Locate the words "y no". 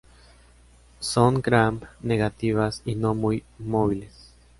2.85-3.13